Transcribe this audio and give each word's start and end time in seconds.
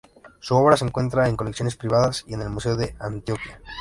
Su 0.39 0.55
obra 0.55 0.75
se 0.77 0.83
encuentra 0.83 1.29
en 1.29 1.35
colecciones 1.35 1.75
privadas 1.75 2.25
y 2.25 2.33
en 2.33 2.41
el 2.41 2.49
Museo 2.49 2.75
de 2.75 2.95
Antioquia. 2.97 3.61